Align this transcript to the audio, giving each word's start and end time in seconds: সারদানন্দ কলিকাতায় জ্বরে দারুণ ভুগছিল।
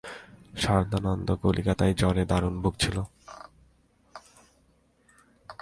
সারদানন্দ 0.57 1.27
কলিকাতায় 1.43 1.93
জ্বরে 1.93 2.23
দারুণ 2.25 2.55
ভুগছিল। 2.61 2.97